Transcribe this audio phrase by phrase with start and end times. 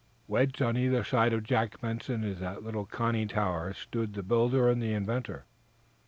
[0.27, 4.67] Wedged on either side of Jack Benson in that little conning tower stood the builder
[4.67, 5.45] and the inventor.